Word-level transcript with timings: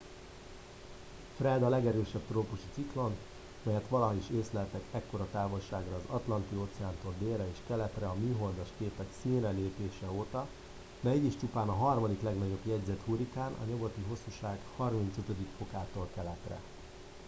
fred” 1.37 1.61
a 1.63 1.69
legerősebb 1.69 2.21
trópusi 2.27 2.63
ciklon 2.73 3.15
melyet 3.63 3.87
valaha 3.89 4.15
is 4.15 4.23
észleltek 4.35 4.81
ekkora 4.91 5.27
távolságra 5.31 5.95
az 5.95 6.01
atlanti-óceántól 6.15 7.13
délre 7.19 7.47
és 7.51 7.57
keletre 7.67 8.07
a 8.07 8.13
műholdas 8.13 8.67
képek 8.77 9.07
színre 9.21 9.49
lépése 9.49 10.09
óta 10.11 10.47
de 11.01 11.15
így 11.15 11.25
is 11.25 11.37
csupán 11.37 11.69
a 11.69 11.73
harmadik 11.73 12.21
legnagyobb 12.21 12.61
jegyzett 12.65 13.01
hurrikán 13.05 13.51
a 13.51 13.63
nyugati 13.65 14.01
hosszúság 14.09 14.59
35°-tól 14.79 16.07
keletre 16.13 16.59